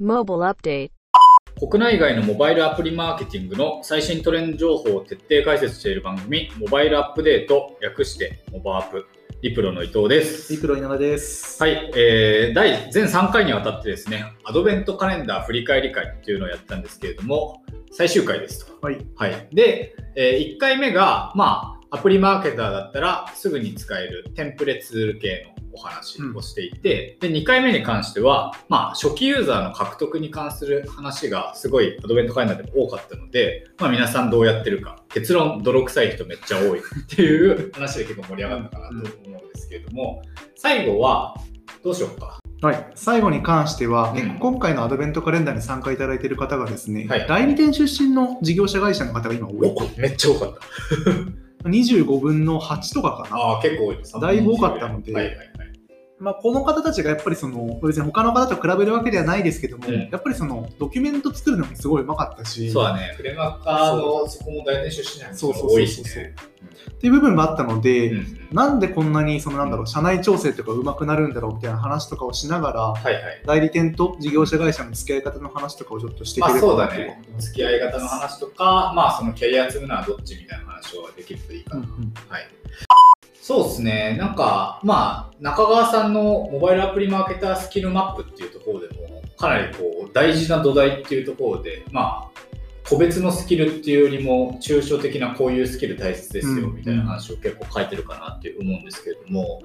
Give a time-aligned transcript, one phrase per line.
[0.00, 0.90] Mobile Update
[1.58, 9.06] 国内外のモバイルアプリマーケティングの最新トレンド情報を徹底解説している番組、モバイルアップデート、略してモバアップ、
[9.42, 10.54] リプロの伊藤です。
[10.54, 11.62] リプロ稲田です。
[11.62, 17.62] はい、えー、第全3回にわたってですね、アドベントカレンダー振り返り会っていうのをやったんですけれども、
[17.92, 18.78] 最終回ですと。
[18.80, 19.06] はい。
[19.16, 19.48] はい。
[19.52, 40.22] で、え1回目が、まあ、アプリマーケターだったらすぐに使えるテンプレツール系のお話をしていて、で、2回目に関しては、まあ、初期ユーザーの獲得に関する話がすごいアドベントカレンダーでも多かったので、まあ、皆さんどうやってるか、結論、泥臭い人めっちゃ多いっていう話で結構盛り上がったかなと思うんですけれども、
[40.56, 41.34] 最後は、
[41.82, 42.38] どうしようか。
[42.62, 42.90] はい。
[42.94, 49.56] 最後に関しては、うん今回のアドベントカレンダーに参加いただいている方がですね、はい代理店出身の事業者会社の方が今多い。
[49.96, 51.39] おめっちゃ多かった。
[51.64, 53.36] 25分の8とかかな。
[53.36, 54.18] ああ、結構多いです。
[54.18, 55.49] だいぶ多かったのではいはいはい。
[56.20, 66.34] まあ、この方たちがやっぱりその、別に他の方と比べるわけではないですけども、うんやっぱりその、ドキュメント作るのもすごいうまかったし、そうだね、フレマッカーのそこも大体出身なんそうそうそうそう多いしね。
[66.90, 73.42] っていう部分もあったので、うんなんでこんなにそのなんだろう社内調整とかうまくなるんだろうみたいな話とかをしながらはいはい。
[73.46, 77.22] 代理店と事業者会社の付き合い方の話とかをちょっとしていまあければそうだね。
[77.38, 81.82] 付き合い方の話とか、まあそのキャリア積むのはどっちみたいな話をできるといいかな。
[81.82, 82.48] うんうんはい。
[83.50, 84.16] そうですね。
[84.16, 92.40] なんか、まあ、中川さんのモバイルアプリマーケタースキルマップっていうところでも、かなりこう、大事な土台っていうところで、まあ、
[92.88, 96.76] 個別のスキルっていうよりも、抽象的なこういうスキル大切ですよ、うん。
[96.76, 99.60] みたいな話を結構書いてるかなって思うんですけれども、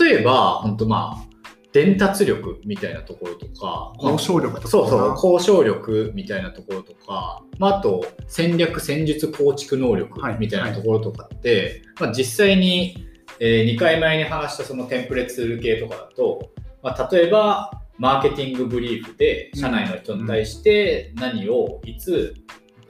[0.00, 1.28] 例えば、本当まあ、
[1.72, 13.06] 伝達力みたいなところとか、交渉力とかそうそう、交渉力みたいなところとか、まあ、あと戦略、戦術構築能力はいみたいなところとかって、まあ、実際に、
[13.40, 16.50] え2回前に話したそのテンプレツール系とかだと、
[16.82, 22.34] まあ、例えばマーケティングブリーフで社内の人に対して何をいつ、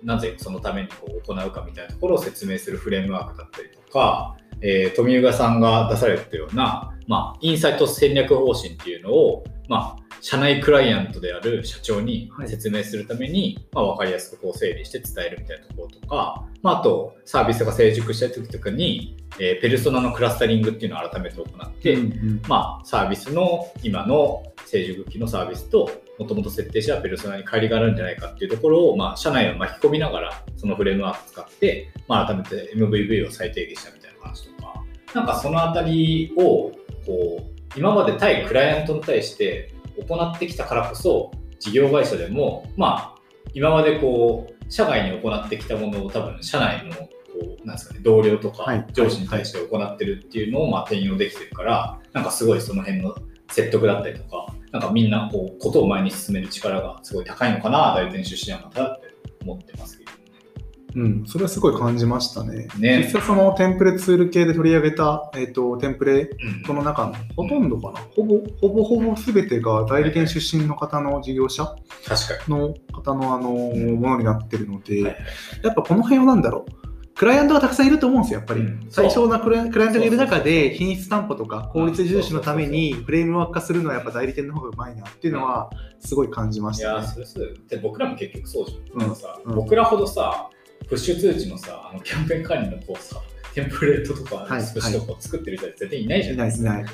[0.02, 22.42] なぜそのためにこう行うかみたいなところを説明するフレームワークだったりとか、えー富岡さんが出されたような、まあ、インサイト戦略方針っていうのを、まあ、社内クライアントである社長に説明するために、まあ、分かりやすくこう整理して伝えるみたいなところとか、まあ、あとサービスが成熟した時とかに、えーペルソナのクラスタリングっていうのを改めて行って、うんうん。
[22.48, 34.84] まあ、サービスの今の成熟期のサービスともともと設定したペルソナに乖離があるんじゃないかっていうところを、まあ、社内を巻き込みながらそのフレームワーク使って、まあ、改めて MVV を再定義したみたいな話とか
[35.14, 36.72] なんかそのあたりを
[37.06, 39.72] こう今まで対クライアントに対して
[40.06, 43.20] 行ってきたからこそ事業会社でも、まあ、
[43.54, 47.08] 今までこう社外に行ってきたものを多分社内のこ
[47.62, 53.14] うなんですかね、同僚とかはい上司に対して行ってるっていうのをまあ転用できてるから、なんかすごいその辺の
[53.50, 59.06] 説得だったりとか、なんかみんなこうことを前に進める力がすごい高いのかな、代理店出身なのかなって
[59.42, 60.17] 思ってますけどね。
[60.98, 62.66] うん、それはすごい感じましたね。
[62.78, 62.98] ね。
[63.04, 66.62] 実際そのテンプレツール系で取り上げた、えっとテンプレうん。
[66.66, 71.76] この中のほとんどかな、ほぼほぼほぼ全てが代理店出身の方の事業者
[72.48, 74.00] の方のあのん。
[74.00, 75.10] ものになってるので、や
[75.70, 76.88] っぱこの辺はなんだろう。
[77.14, 78.60] クライアントがたくさんいると思うんですよ、やっぱり。
[78.60, 78.86] うん。
[78.90, 86.98] 最小なクライアントがいる中で、品質担保とか効率重視のためにフレームワーク化するのはやっぱ代理店の方がうまいなっていうのは、すごい感じまいしたね。
[86.98, 89.50] やーそれそうで僕らも結局そうじゃん。
[89.50, 89.54] うん。
[89.56, 90.48] 僕らほどさ、
[90.88, 93.20] プッシュ通知のさ、あのキャンペーン管理のこうさ、
[93.54, 96.72] テンプレートとか、はいスプッシュとかを作ってる人は絶対いないじゃいないですか。
[96.72, 96.82] ない。
[96.82, 96.88] うん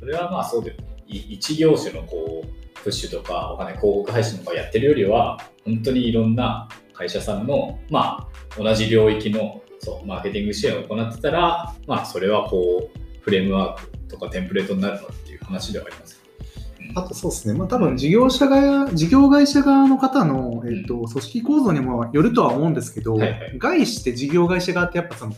[0.00, 0.84] それはまあそうだよね。
[1.06, 16.21] い一業種のこうプッシュとかお金広告配信とかやってるよりは、本当にいろんな会社さんの、まあ、同じ領域のそうマーケティング支援を行ってたら、まあ、それはこうフレームワークとかテンプレートになるのっていう話ではあります。
[16.94, 23.58] うんあとそうですね、まあ、多分事業者側、事業会社側の方の、えっと組織構造にもよるとは思うんですけど、はいはい。
[23.58, 25.32] 外資って事業会社側ってやっぱその、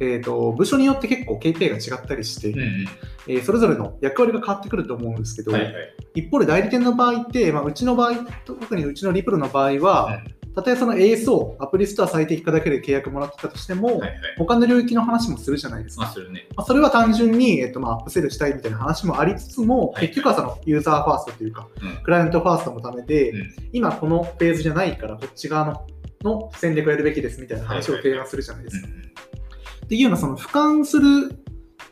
[0.00, 2.86] えっと部署によって結構 KPI が違ったりして、うんうん。
[3.28, 5.74] えーそれぞれの役割が変わってくると思うんですけど、はいはい。
[6.14, 8.14] 一方で代理店の場合って、まあ、うちの場合、
[8.44, 10.22] 特にうちのリプロの場合は、
[10.54, 14.12] たとえその ASO、アプリストア最適化だけで契約もらってたとしても、はいはい。
[14.36, 16.02] 他の領域の話もするじゃないですか。
[16.02, 16.46] まあ、するね。
[16.54, 25.86] まあ、それは単純に、えっと、まあアップセルしたいみたいな話もありつつも、はい結局はそのユーザーファーストというか、うんクライアントファーストのためで、うん今このフェーズじゃないから、こっち側の
[26.22, 28.88] の戦略をやるべきですみたいな話を提案するじゃないですか。
[29.86, 31.36] っていうような、その俯瞰する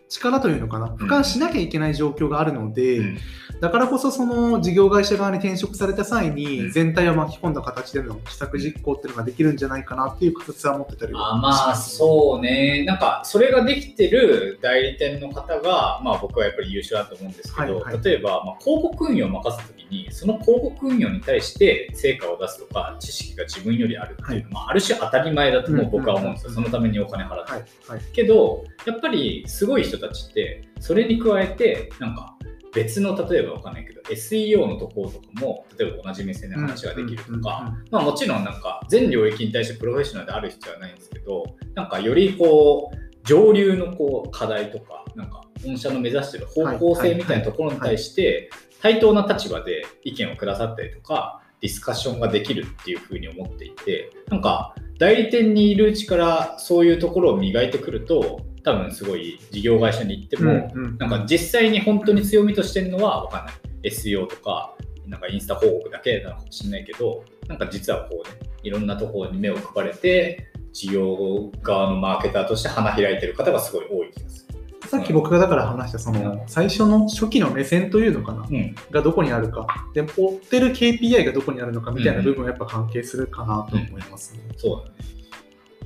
[0.09, 3.19] 力というのかな、俯瞰しなきゃいけない状況があるので、うん
[3.61, 6.71] だからこそその事業会社側に転職された際うにん。
[6.71, 18.05] 全体を巻き込んだ形での施策実行っていうのができるんじゃないかなっていう形は持ってたりはあまあそうね、なんかそれができてる代理店の方が、まあ、僕はやっぱり優秀だと思うんですけど、はいはい。
[18.05, 26.55] 例えば、まあ、広告運用を任せたときに、その広告運用に対して成果を出すとか、知識が自分よりあるっていうのは、まあ、ある種当たり前だとも僕は思うんですよ、うん。
[26.55, 27.53] そのためにお金払って。
[27.53, 28.01] はいはい。
[28.13, 32.37] けど、やっぱりすごい人たちって、それに加えて、なんか
[32.75, 41.45] 別の、例えばわかんないけど、SEO のところとかも、例えば同じ目線で話ができるとか、まあ、もちろんなんか全領域に対してプロフェッショナルである必要はないんですけど
[41.75, 48.51] なんかよりこう上流のこう課題とかなんか御社の目指してる方向性みたいなところに対して
[48.81, 63.55] 対等な立場で意見をくださったりとかディスカッションができるっていうふうに思っていてなんか代理店にいるうちからそういうところを磨いてくると多分すごい事業会社に行っても、うんうんなんか実際に本当に強みとしてるのは分かんない。
[63.91, 64.75] SEO とか
[65.07, 74.51] なんかインスタ広告だけなのかもしれないけどなんか実はこうねいろんなところに目を配れて事業側のマーケターとして花開いてる方がすごい多い気がする。
[74.89, 78.47] さっき僕がだから話したその最初の初期の目線というのかな？
[78.51, 79.67] うん、がどこにあるか。
[79.95, 84.41] で追ってる KPI がどこにあるのかみたいな部分はやっぱ関係するかなと思いますね。
[84.57, 85.20] そうだね。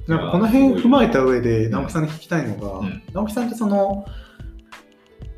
[0.09, 4.05] なんかこの辺踏まえた上でうん直木さんに聞きたいのが、うん直木さんってその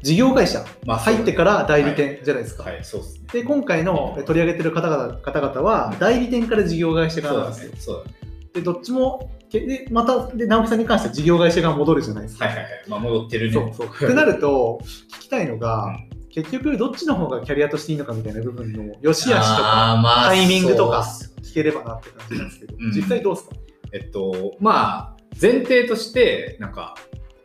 [0.02, 2.64] 事業会社まあ入ってから代理店じゃないですか。
[2.64, 3.20] はい、そうですね。
[3.32, 7.72] で今回の取り上げてる方々方々は代理店から事業会社側なんですよ。
[7.76, 8.16] そうだね。
[8.54, 12.46] でどっちもけでまたで直木さんに関しては事業会社側戻るじゃないですか。
[12.46, 12.72] はいはいはい。
[12.88, 13.52] まあ戻ってるね。
[13.52, 14.80] そうそうってなると
[15.18, 21.02] 聞きたいのが、うん結局どっちの方がキャリアとしていいのかみたいな部分の良し悪しとかタイミングとか
[21.42, 23.56] 聞ければなって感じなんですけど、うん実際どうですか？
[23.96, 26.94] えっと、まあ、前提として、なんか、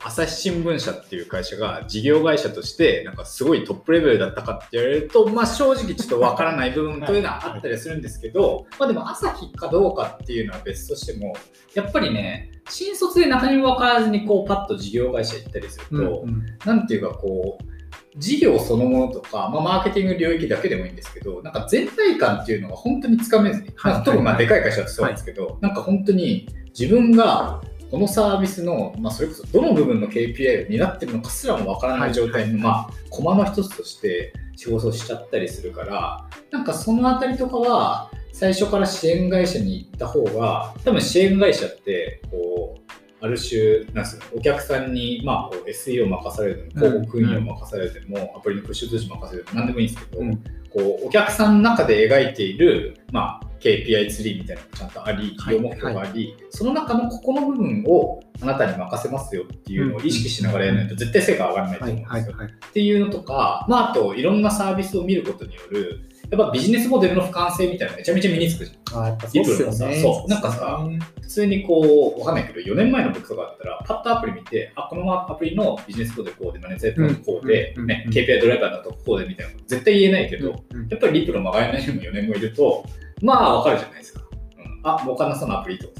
[0.03, 11.33] 朝日新聞社っていう会社が事業会社として、なんかすごいトップレベルだったかって言われると、まあ正直ちょっとわからない部分というのはあったりはするんですけど、まあでも朝日かどうかっていうのは別としても、
[11.75, 16.45] やっぱりね、新卒で中身も分からずにこうパッと事業会社行ったりすると、うん。
[16.65, 17.70] なんていうかこう、
[18.17, 26.47] 事業そのものとか、まあ、マーケティング領域だけでもいいんですけど、なんか全体感っていうのが本当につかめずに、はいまあ、特にまあはいでかい会社だとそうなんですけど、なんか本当に
[26.77, 50.43] 自分がこのサービスの、まあ、それこそどの部分の KPI を担ってるのかすらもわからない状態の、はいまあ、コマの一つとして仕事をしちゃったりするから、なんかそのあたりとかは、最初から支援会社に行った方が、多分支援会社って、こう、ある種、なんすかお客さんに、まあ、SEO を任されるでも、広告運用を任されるでも、アプリのプッシュ通知任されるでも、何でもいいんですけど、うん。
[50.73, 62.35] こうお客さんの中で描いている、まあ、KPI ツリーみたいなのがちゃんとあり、企業目標があり、その中のここの部分をあなたに任せますよっていうのを意識しながらやらないと絶対成果が上がらないとは思うんですよ。
[62.35, 62.39] い。
[62.39, 62.47] はい。
[62.47, 62.53] はい。
[62.53, 69.03] っていうのとか、まあ、あといろんなサービスを見ることによる、やっぱビジネスモデルの俯瞰性みたいなのめちゃめちゃ身につくじゃん。
[69.03, 70.01] あーやっぱそうっすよね。
[70.01, 70.29] そう。
[70.29, 70.79] なんかさ
[71.21, 80.49] 普通にこう、わかんないけど、4年前の僕とかだったら、パッとアプリ見て、あ、このアプリのビジネスコードこうで、マネタイズこうで、うんねうん KPI ドライバーだとこうでみたいなの絶対言えないけど、
[80.89, 82.85] やっぱりリプロまがいない人も4年後いると、
[83.21, 84.21] まあわかるじゃないですか。
[84.57, 85.93] うん、あ、儲かんなそうなアプリとか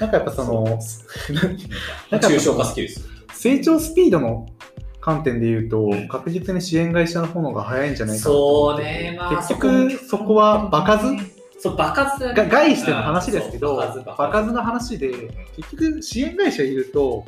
[0.00, 0.64] なんかやっぱその
[2.10, 3.08] なんか抽象化スキルです。
[3.34, 4.46] 成長スピードの
[5.06, 6.08] 観点で言うとうん。
[6.08, 11.06] 確実に支援会社の方が早いんじゃないかなそうね、まあ、結局そこは場数？
[11.60, 12.50] そう、場数だね。
[12.50, 15.08] が外しての話ですけど場数の話で
[15.56, 17.24] 結局支援会社いると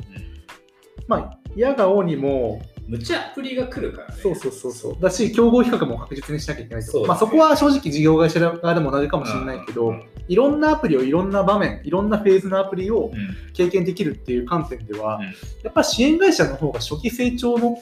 [1.07, 4.15] まあ嫌が王にもむちゃアプリが来るからね。
[4.21, 4.97] そうそうそうそう。
[4.99, 7.01] だし競合比較も確実にしなきゃいけないと。
[7.01, 7.07] ね。
[7.07, 15.23] まあ、そこは正直事業会社側でも同じかもしれないけど、うんいろんなアプリをいろんな場面いろんなフェーズのアプリをうん経験できるっていう観点では、うん
[15.63, 17.77] やっぱ支援会社の方が初期成長の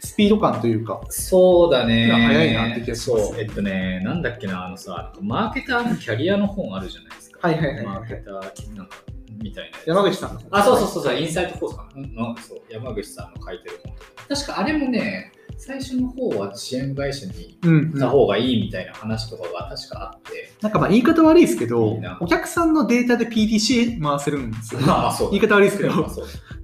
[0.00, 2.10] スピード感というかそうだね。
[2.12, 7.48] 早いなって気がしますそう、えっとね、なんだっけな、あのさ、マーケターのキャリアの本あるじゃないですか。
[7.48, 8.96] はいはいはいはいマーケター、なんか、
[9.42, 9.78] みたいな。
[9.86, 12.06] 山口さんのあ、そうそうそうそう、インサイトコースかな。
[12.28, 13.94] のそう山口さんの書いてる本。
[14.28, 17.90] 確かあれもね、最初の方は支援会社にうん、うん。
[17.92, 26.06] 行った方がいいみたいな話とかが確かあって、なんかまあ言い方悪いですけどお客さんのデータで PDC 回せるんですよ、まあまあそうだ 言い方悪いですけど。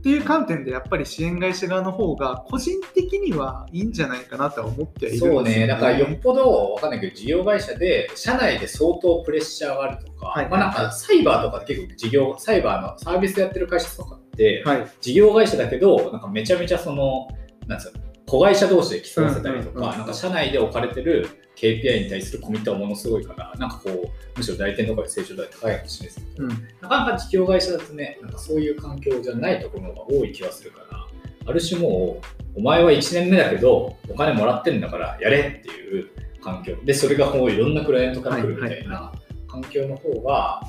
[0.00, 14.86] っていう観点でやっぱり支援会社側の方が個人的にはいいんじゃないかなとは思ってはいるんですよ、そうね、だからよっぽどわかんないけど、事業会社で社内で相当プレッシャーがあるとか、はいまあなんかサイバーとか結構事業、サイバーのサービスやってる会社とかって、はい。
[15.00, 17.28] 事業会社だけど、なんかめちゃめちゃその、
[17.66, 31.06] なんつうの、子会社同士で競わせたりとか、なんか社内で置かれてる KPI に対するコミットはものすごいから、なんかこう、むしろ代理店とかで成長度合高いかもしれないですけど、うんなかなか事業会社だとね、なんかそういう環境じゃないところが多い気がするから、
[31.46, 32.20] ある種も
[32.54, 36.08] う、お前は1年目だけど、お金もらってんだからやれっていう
[36.40, 36.76] 環境。
[36.84, 39.12] で、それがこういろんなクライアントから来るみたいな
[39.48, 40.60] 環境の方が、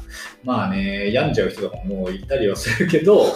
[0.44, 3.28] まあね、病んじゃう人とかもいたりはするけど、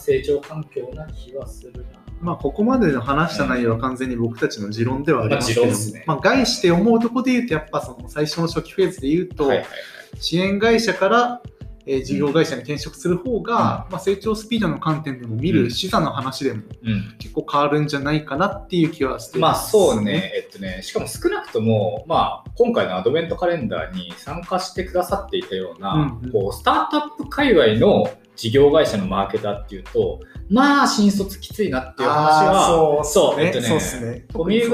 [0.00, 2.03] 成長環境な気はするな。
[2.24, 9.76] まあ、ここまでの話した内容は完全に僕たちの持論ではありますけども、まあまあ、概して思うところで言うと、やっぱその最初の初期フェーズで言うと、はいはいはい。
[10.20, 11.42] 支援会社から、
[11.86, 15.64] えー事業会社に転職する方が、まあ、成長スピードの観点でも見うん。
[15.64, 17.14] る資産の話でもうん。
[17.18, 26.32] 結構変わるんじゃないかなっていう気はしてまあそうね、えっとね、しかも少なくとも、まあ、今回のアドベントカレンダーに参加してくださっていたような、うんうん。
[26.32, 34.26] こうスタートアップ界隈の事業会社のマーケターっていうと、まあ、新卒きついなっていう話は、そうえっとねそうっすね。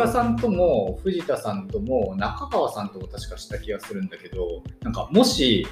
[0.08, 5.66] さんとも藤田さんとも中川さんとも確かした気がするんだけどなんかもし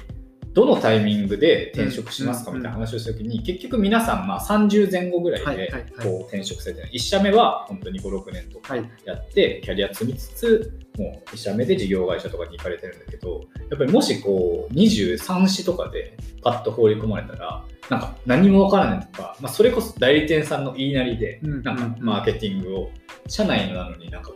[0.59, 5.71] どのタイミングで転職しますかうんみたいな話をした時に結局皆さんまあ30前後ぐらいで
[6.03, 8.89] こう転職されてる1社目は本当に56年とかはい。
[9.05, 22.91] やってキャリア積みつつもう1社目で事業会社とかに行かれてるんだけどやっぱりもしこう23市とかでパッと放り込まれたらなんか何もわからないとか、まあ、それこそ代理店さんの言いなりでうんなんかマーケティングを
[23.27, 24.35] 社内なのになんかこ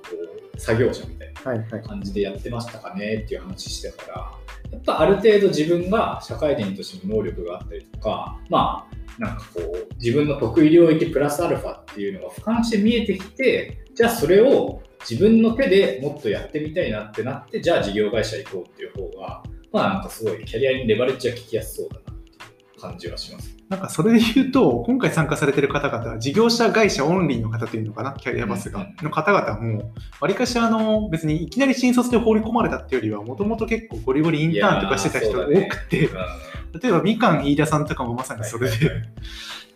[0.55, 1.33] う作業者みたいな。
[1.81, 4.31] 感じでやってましたかねっていう話してたから
[4.73, 21.99] やっぱある程度自分が社会人としての能力があったりとかまあなんかこう自分の得意領域プラスアルファっていうのが俯瞰して見えてきてじゃあそれを自分の手でもっとやってみたいなってなってじゃあ事業会社行こうっていう方がまあなんかすごいキャリアにレバレッジは効きやすそうだ
[22.83, 23.55] 感じはします。
[23.69, 36.09] なんかそれで言うと、今回参加されてる方々は、事業者会社オンリーの方というのかな、キャリアバスが、うんの方々も、わりかしあの、別にいきなり新卒で放り込まれたっていうよりは、もともと結構ゴリゴリインターンとかしてた人が多くて、
[36.81, 39.09] 例えばみかん飯田さんとかもまさにそれで、はいはい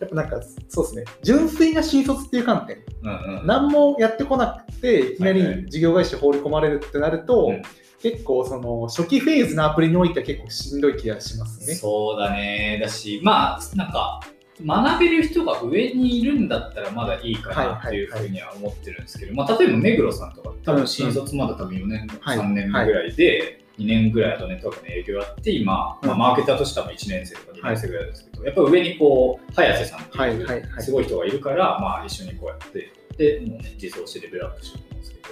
[0.00, 3.46] やっぱなんか、そうですね、純粋な新卒っていう観点、うんうん。
[3.48, 5.56] 何もやってこなくて、いきなはいはい。
[5.64, 7.62] り事業会社放り込まれるってなると、うん
[8.02, 11.74] 結構その初期フェーズのアプリにおいては結構しんどい気がしますね。
[11.74, 12.78] そうだね。
[12.80, 14.20] だし、まあ、なんか、
[14.64, 30.46] 学べる人が上にいるんだったらまだいいかなっていうふうには思ってるんですけど、まあ、例えば目黒さんとか、多分新卒まだ多分4年、はい3年目ぐらいで、2年ぐらいアドネットワークの営業やって、今、まあ、うんマーケターとしては1年生とか2年生ぐらいですけど、やっぱ上にこう、早瀬さんってはいいう
[30.80, 35.28] すごい人がいるから、まあ、一緒にこうやって、で、もうね、実装してレベルアップしてると思うんですけど、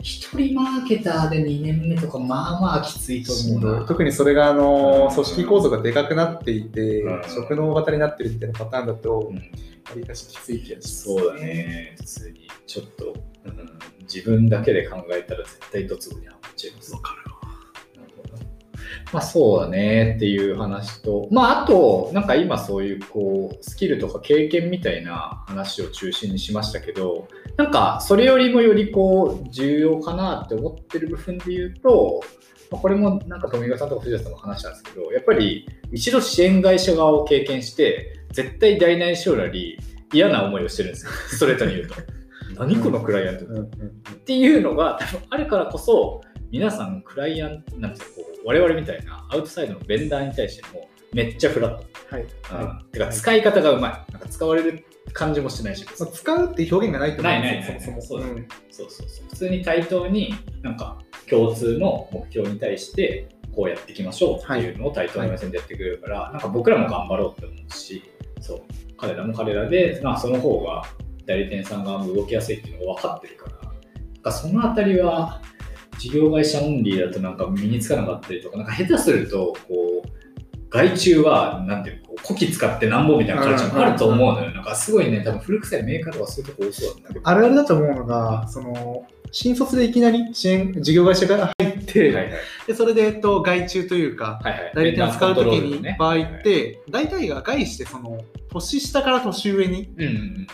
[0.00, 3.86] 一人マーケターで2年目とか、まあまあきついと思うな。
[3.86, 9.42] 特にそれがあのうん組織構造がでかくなっていて、うん職能型になってるっていうパターンだと、うんわ
[9.96, 11.04] りかしきつい気がします。
[11.04, 12.48] そうだね、普通に。
[12.66, 13.14] ちょっと、
[13.44, 16.94] うん自分だけで考えたら絶対ドツボにはまっちゃいます。
[16.94, 17.27] わかる
[19.12, 32.20] まあそうだねっていう話と、まああと、なんか今そういうこう、スキルとか経験みたいな話を中心にしましたけど、なんかそれよりもよりこう、重要かなって思ってる部分で言うと、
[32.70, 39.78] まあこれもなんか富川さんとか藤田さんも話したんですけど、やっぱり一度支援会社側を経験して、絶対大なり小なり
[40.12, 41.94] 嫌な思いをしてるんですよ、ストレートに言うと。
[42.58, 43.66] 何このクライアントっ
[44.24, 52.22] ていうのが多分あるからこそ皆さんクライアントなんていうかこう我々みたいなアウトサイドのベンダーに対してもめっちゃフラット、はい。
[52.22, 52.90] うん。
[52.90, 54.12] てか使い方がうまい。
[54.12, 58.18] なんか使われる感じもしないし、まあ、使うって表現がないと思うんですよ、ないないないそもそも。
[58.18, 58.40] そうだね。
[58.40, 58.48] ん。
[58.70, 59.28] そうそうそう。
[59.30, 68.02] 普通に対等になんか共通の目標に対してこうやっていきましょうっていうのを対等な目線でやってくれるから、なんか僕らも頑張ろうって思うし
[68.40, 68.62] そう。
[68.98, 70.82] 彼らも彼らで、まあ、その方が
[71.24, 74.22] 代理店さん側も動きやすいっていうのが分かってるから。
[74.22, 75.40] かそのあたりは
[75.98, 80.08] 事業会社オンリーだとなんか身につかなかったりとかなんか下手するとこう
[80.70, 85.10] 外注はなんていうのこう古希使ってなんぼみたいな感じもあると思うのよ、なんかすごい。
[85.10, 92.32] ね多分古臭いメーカーとかそういうとこ多そうだけどあるあるだと思うのが、その新卒でいきなり支援事業会社から入って、はいはい。
[92.66, 94.72] でそれで、えっと、外注というか、はいはい。
[94.74, 98.18] 代理店を使うときに場合って、大体が外してその
[98.50, 100.46] 年下から年上にうんうんうん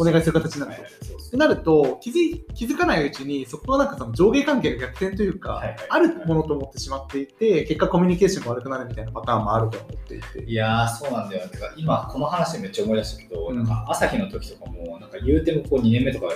[0.00, 0.82] お願いする形になると。
[0.82, 10.44] ってなると気づい気づかないうちにそこはなんかその上下関係の逆転というか、はいはいあるものと思ってしまっていて結果コミュニケーションが悪くなるみたいなパターンもあると思っていて。
[10.44, 11.48] いやーそうなんだよ。
[11.48, 13.56] てか今この話めっちゃ思い出したけど、うん。
[13.56, 16.28] なんか朝日の時とかもなんか言うてもこう2年目とか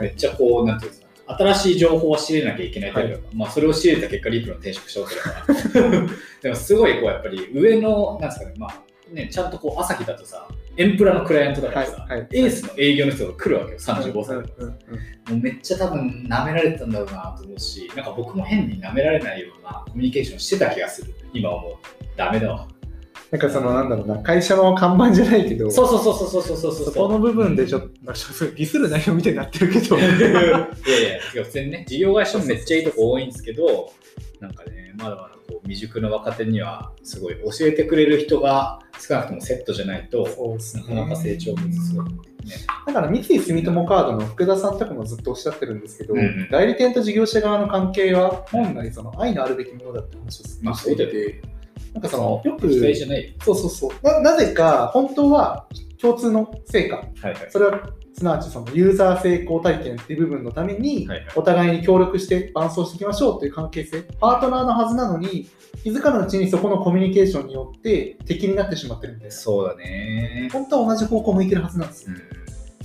[0.00, 5.30] めっちゃこう、なんていうんですか新しい情報を仕入れなきゃいけないタイプだから、まあそれを仕入れた結果リプロの転職したわけだか
[5.80, 6.06] ら
[6.42, 21.14] でもすごいこうやっぱり上のなんですかねまあねちゃんとこう朝日だとさエンプラのクライアントだからさ、はいはいエースの営業の人が来るわけよ35歳とかうんうんうんもうめっちゃ多分舐められてたんだろうなと思うし、なんか僕も変に舐められないようなコミュニケーションしてた気がする。
[21.32, 21.72] 今思う。
[22.16, 22.66] ダメだわ。
[23.30, 30.52] なんかそのなんだろうな、会社の看板じゃないけど、そうそうそうそうそうそうそうそこの部分でちょっと、まあ、ちょっとディスる内容みたいになってるけど、 いやいや、い
[31.36, 33.92] や普通にね、事業会社もめっちゃいいとこ多いんですけど、
[34.40, 40.22] なんかね、まだまだこう未熟の若手には、すごい教えてくれる人が少なくともセットじゃないと、
[40.74, 42.04] なかなか成長物すごい。
[42.06, 42.16] ね、
[42.86, 51.42] だから三井住友カードの福田さんとかもずっとおっしゃってるんですけど、うんうん代理店と事業者側の関係は本来その愛のあるべきものだって話をずっまあとしていて、
[51.92, 53.34] なんかそのよく期待じゃないよ。
[53.42, 55.66] そうそうそうななぜか本当は
[56.00, 57.34] 共通の成果はいはい。
[57.50, 57.90] それは
[58.20, 65.48] すなわちそのユーザー成功体験っていう部分のためにお互いに協力して伴走していきましょうという関係性パートナーのはずなのに
[65.82, 70.50] 気づかぬうちにそこのコミュニケーションによって敵になってしまってるみたいなそうだね。
[70.52, 72.39] 本当は同じ方向向いてるはずなんですようん。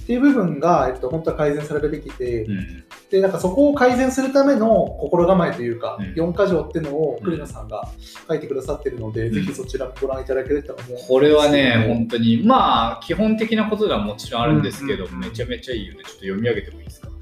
[0.06, 2.84] っていう部分が、えっと、本当は改善されるべきで、うん。
[3.10, 4.68] でなんかそこを改善するための
[5.00, 7.90] 心構えというか、うん4箇条っていうのをうん栗野さんが
[8.28, 16.04] 書いてくださってるので、んぜひそちらもご覧いただければと思うこれはね、本当に、まあ、基本的なことではもちろんあるんですけど、めちゃめちゃいいよね。
[16.04, 17.08] ちょっと読み上げてもいいですか？
[17.08, 17.18] ちゃん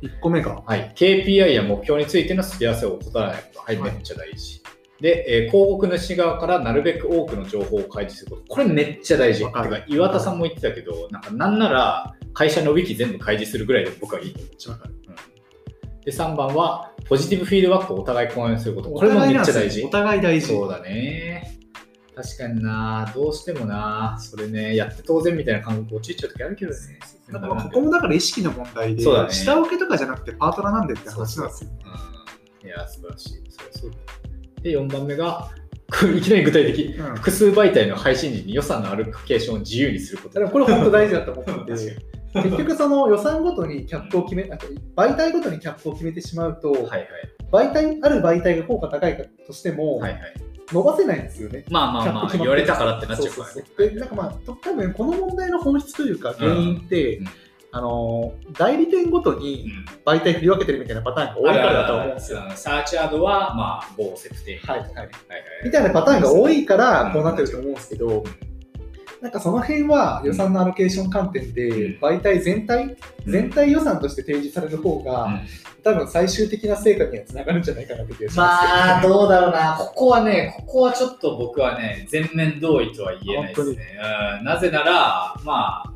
[0.00, 4.57] と1個目が、はい、KPI や目標についてのすり合わせを怠らないこと、はい、はいめっちゃ大事。
[5.00, 9.44] で、えー広告主側からなるべく多くの情報を開示すること、これめっちゃ大事。
[9.44, 14.70] てか岩田さんも言ってたけど、なんかなんなら会社のウィキ全部開示するぐらいで僕はいいと思う。
[14.70, 15.38] わかるうん
[16.04, 18.90] で、3番は、ポジティブフィードバックをお互い公演すること。
[18.90, 19.88] これもめっちゃ大事お。
[19.90, 20.46] 互い大事。
[20.46, 21.58] そうだね。
[22.14, 26.78] 確かにな、どうしてもな、それね、やって当然みたいな感覚陥っちゃう時あるけどね。
[27.30, 31.70] だからここもだから意識の問題で、そうだね下請けとかじゃなくてパートナーなんでって話なんですよ。
[31.84, 33.42] うんいや、素晴らしい。
[33.50, 33.90] それそう
[34.62, 35.50] で、4番目が、
[36.16, 36.84] いきなり具体的。
[36.98, 40.40] うん複数媒体の配信時に予算のアロケーションを自由にすること。
[40.48, 44.42] これ本当大事だと思って確かにて、結局その予算ごとにキャップを決め、
[44.94, 47.08] 媒体ごとにキャップを決めてしまうと、はいはい。
[47.50, 50.20] 媒体、ある媒体が効果高いかとしても、はいはい。
[50.70, 51.64] 伸ばせないんですよね。
[51.70, 57.28] まあまあまあ、言われたからってなっちゃうからねそうそうそうでなんかまあ、と多分この問題の本質というか、原因って、うん
[57.70, 59.70] あの代理店ごとに
[60.06, 62.42] 媒体振り分けてるみたいなパターンが多いからだと思うんですよ。
[62.54, 64.58] サーチアードは、まあ、某設定。
[64.58, 65.10] はいはいはいはい。
[65.64, 68.24] みたいなパターンが多いからうんこうなってると思うんですけど、
[69.20, 72.96] なんかその辺は予算のアロケーション観点で、うん媒体全体、
[73.26, 75.40] 全体予算として提示される方が、うん
[75.80, 83.98] 多分最終的な成果にはつながるんじゃないかなって気がしますまあ、どうだろうな、ここはね、ここはちょっと僕はね、全面同意とは言えないですね。
[84.40, 85.92] うんなぜなら、まあ、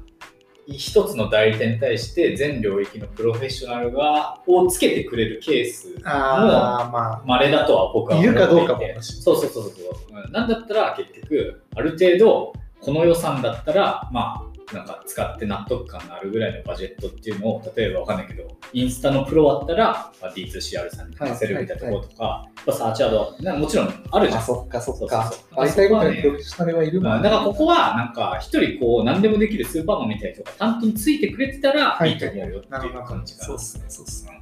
[0.67, 8.39] 一つの代理店に対して全領域のプロフェッショナルがをつけてくれるケースもああ、まあ、稀だとは僕は思っていて。
[8.39, 22.25] いるかどうかもそうそうそうそうそう、うんなんだったら結局ある程度この予算だったらまあなんか使って納得感があるぐらいのバジェットっていうのを例えばわかんないけどインスタのプロだったら、まあ、D2CR さんに任せるみたいなところとか、
[22.57, 24.47] やっぱサーチャードなもちろんあるじゃあ、ん。
[24.47, 25.67] そっかそっかそうそう。
[25.67, 33.47] 媒体ごとにプロフェッショナルはいるもんまあ、だからここはなんか一人こう何でもできるスーパーマンみたいな人が担当についてくれてたらはいいいと思うよっていう感じかな。
[33.47, 34.41] そうっすねそうっすね。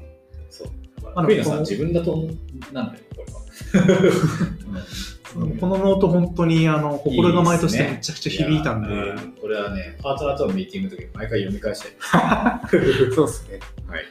[0.51, 0.69] そう。
[1.03, 2.29] だあのから、冬野さん自分だと
[2.73, 4.85] なんだよ、これは。
[5.37, 11.97] うんこのノート本当にあの心構えとしてめちゃくちゃ響いたんで、いやうんこれはね、パートナーとのミーティングの時に毎回読み返して。
[13.15, 13.61] そうですね。
[13.87, 14.07] はい。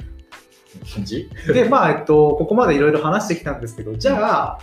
[0.93, 1.29] 感じ？
[1.53, 4.59] で、まあ、えっと、ここまでいろいろ話してきたんですけど、じゃあ、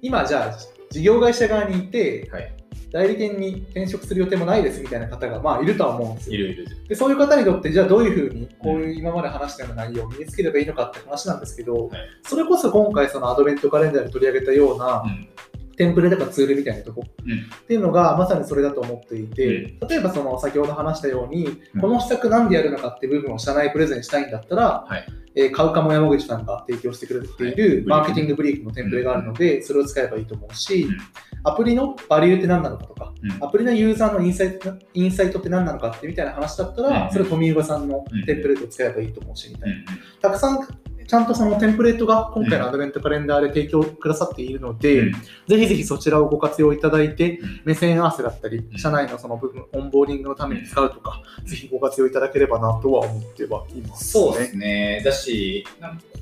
[0.00, 0.58] 今、じゃあ、
[0.90, 2.52] 事業会社側にいて、はい。
[2.90, 6.34] 代理店に転職する予定もないですみたいな方が、まあ、いるとは思うんですよ。
[6.34, 6.66] いるいる。
[6.88, 15.28] でそういう方にとって、じゃあどういうふうに、こういう今まで話したような内容を身につければいいのかって話なんですけど、はいそれこそ今回、そのアドベントカレンダーで取り上げたような、うん。
[15.76, 17.04] テンプレとかツールみたいなとこ。
[17.24, 17.32] うん。
[17.32, 21.80] っていうのがまさにそれだと思っていて、例えばその先ほど話したように、うん。
[21.80, 25.06] この施策なんでやるのかっていう部分を社内プレゼンしたいんだったら、はい。
[25.34, 27.56] えー買うかも山口さんが提供してくれていはい。
[27.56, 30.96] るマーケティングブリーフのテンプレがあるので、それを使えばいいと思うし、うん。
[31.44, 33.44] アプリのバリューって何なのかとか、うん。
[33.44, 37.12] アプリのユーザーのインサイトインサイトって何なのかってみたいな話だったら、うん。
[37.12, 39.76] それ富岡さんのテンプレートを使えばいいと思うしみたいな。
[39.76, 39.84] うん。
[40.20, 40.58] たくさん
[41.06, 45.12] ちゃんとそのテンプレートが今回のアドベントカレンダーで提供くださっているので、うん
[45.48, 55.02] ぜひぜひそちらをご活用いただいて、うん目線合わせだったり、うん社内のその部分、オンボーディングのために使うとか、ぜひご活用いただければなとは思ってはいます、そうですね。
[55.04, 55.64] だし、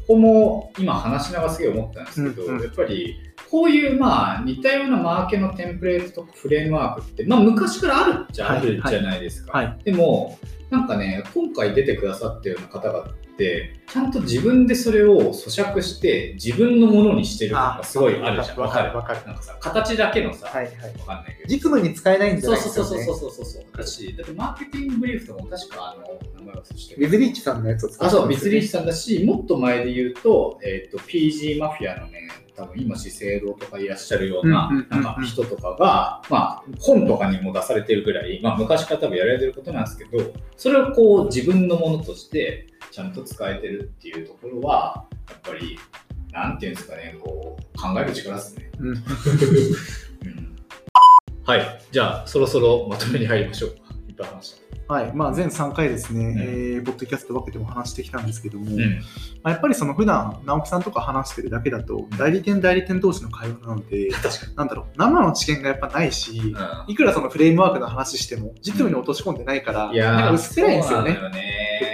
[0.06, 3.16] ここも今話しながらすげえ思ったんですけど、うんうんやっぱり
[3.50, 9.58] こういうまあ似たようなマーケのテンプレートとかフレームワークって、まあ昔からあるっちゃあるじゃないですか。
[9.58, 9.78] はい。
[9.82, 10.38] でも、
[10.70, 13.08] なんかね、今回出てくださったような方々
[13.40, 18.59] って、ちゃんと自分でそれを咀嚼して、自分のものにしてるのがすごいあるじゃん。
[18.59, 19.26] わかるわかる。
[19.26, 20.74] なんかさ、形だけのさ、はいはい。
[20.98, 21.48] わかんないけど。
[21.48, 23.14] 実務に使えないんじゃそうそうないですよね。
[23.14, 23.76] そうそうそうそうそう。
[23.76, 32.29] だし、だってマーケティングブリーフとかも確かあの、名前忘れしてウィズリーチさんのやつを使あ、そう、ビズリーチチさんだし、もっと前で言うと、えっ、と、PG マフィアのね、
[32.60, 45.78] 多分今資生堂とかいらっしゃるようななんか人とかが、まあ、本とかにも出されてるぐらい、まあ、昔から多分やられてることなんですけどそれをこう自分のものとしてちゃんと使えてるっていうところはやっぱり
[46.32, 48.70] なんていうんですかねこう考える力ですね。
[48.78, 48.96] うん うん
[51.44, 53.76] はいじゃあそろそろまとめに入りましょうか。
[54.08, 54.69] いっぱい話した。
[54.90, 55.12] はい。
[55.14, 56.38] まあ、全3回ですね、ん。
[56.38, 58.79] えーポッドキャスト分けても話してきたんですけども、うん。
[59.42, 64.09] まあ、やっぱりその普段直樹さんとか話してるだけだと代理店代理店同士の会話なので。
[64.57, 66.55] なんだろう生の知見がやっぱないし、
[66.88, 71.18] いくらそのフレームワークの話しても実務に落とし込んでないから、なんか薄っぺらいんですよね。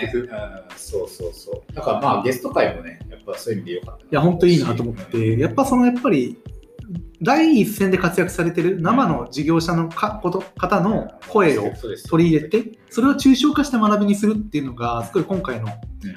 [0.01, 0.31] 結局。
[0.31, 0.77] うん。
[0.77, 1.75] そうそうそう。
[1.75, 4.11] だからまあゲスト会もね、やっぱそういう意味でよかったな。
[4.11, 6.39] いや、本当いいなと思って、やっぱそのやっぱり、
[7.21, 11.73] 第一線で活躍されてる生の事業者のかこと方の声を
[12.09, 15.69] 取り入れて、それを抽象化して学びにするっていうのが、すごい今回の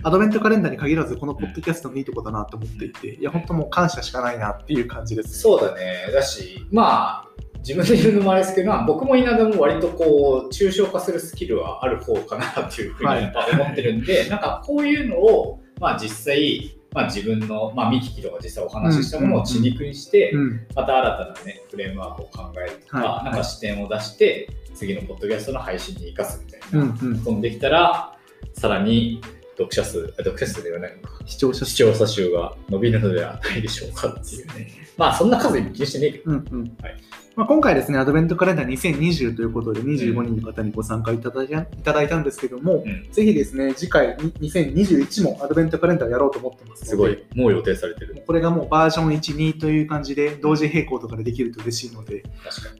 [0.04, 5.40] アドベントカレンダーに限らず、このポッドキャストのいいとこだなと思っていて、いや、本当もう感謝しかないなっていう感じです。
[5.40, 6.12] そうだね。
[6.14, 7.30] だし、まあ、
[7.60, 23.26] 自分で言うのもあれですけど、まあ、僕も稲田も割とこう、抽象化するスキルはある方かなっていうふうに思ってるんで、なんかこういうのを、まあ実際、まあ自分の、まあ見聞きとか実際お話ししたものを血肉にして、うん、また新たなね、フレームワークを考えるとか、はい。
[23.26, 27.24] なんか視点を出して、次のポッドキャストの配信に生かすみたいな、うん、うん。
[27.24, 28.18] 飛んできたら、
[28.54, 29.22] さらに
[29.58, 34.72] 読者数、あ読者数ではないのか、視聴者視聴者数が伸びるのではないでしょうかっていうね。
[34.98, 36.32] まあそんな数気にしてねえけど。
[36.32, 36.78] うんうん。
[36.82, 36.98] はい
[37.40, 48.22] まあ、今回ですね、アドベントカレンダー2020ということで、25人の方にご参加いただいたいただいたんですけども、うんぜひですね、次回に2021もアドベントカレンダーやろうと思ってますすごい、もう予定されてる。
[48.28, 52.24] これがもうバージョン1、2という感じで、同時並行とかでできると嬉しいので。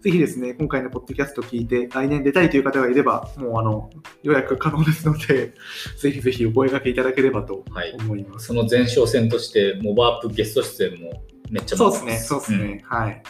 [0.02, 3.90] ぜひですね、今回のポッドキャストを聞いて、来年出たいという方がいれば、もうあの
[4.24, 5.54] 予約可能ですので、
[5.98, 7.96] ぜひぜひお声掛けいただければとはい。
[7.98, 8.48] 思います。
[8.48, 13.24] その前哨戦として、モバアップゲスト出演もめっちゃそうですね、そうですね、はい。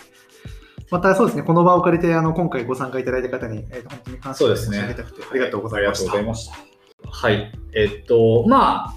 [0.91, 6.11] またそうですね、この場を借りて、あの今回ご参加いただいた方に、えーと本当に感謝をそうですね申し上げたくて、ありがとうございました。
[6.13, 6.71] ありがとうございまし
[7.03, 7.11] た。
[7.11, 7.51] はい。
[7.73, 8.93] えっと、まあ、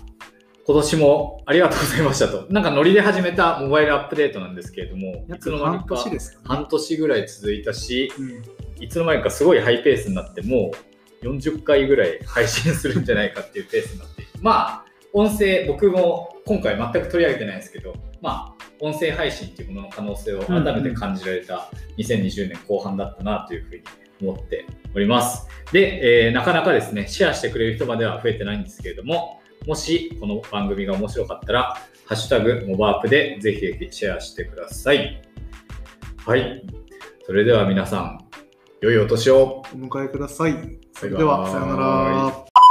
[0.65, 2.47] 今年もありがとうございましたと。
[2.51, 5.97] なんかノリで始めたモバイルアップデートなんですけれども、いつの間にか。
[6.45, 8.43] 半年ぐらい続いたし、うん
[8.83, 10.73] いつの間にかすごいハイペースになって、も
[11.23, 23.83] う40回ぐらい配信するんじゃないかっていうペースになって、まあ、音声、僕も今回全く取り上げてないんですけど、まあ、音声配信っていうものの可能性を改めて感じられた2020年後半だったなというふうに
[24.21, 25.47] 思っております。
[25.73, 31.63] で、えーなかなかですね、シェアしてくれる人までは増えてないんですけれども、もしこの番組が面白かったら、
[32.07, 35.23] ハッシュタグモバアップでぜひぜひシェアしてください。
[36.27, 36.63] はい。
[37.25, 38.19] それでは皆さん、
[38.81, 39.63] 良いお年を。
[39.73, 40.57] お迎えください。
[40.93, 42.62] それでは、さようなら。